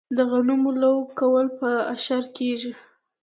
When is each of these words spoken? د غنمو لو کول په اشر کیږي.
د 0.17 0.19
غنمو 0.31 0.71
لو 0.81 0.95
کول 1.19 1.45
په 1.59 1.69
اشر 1.93 2.23
کیږي. 2.37 2.71